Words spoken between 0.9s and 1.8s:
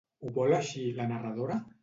la narradora?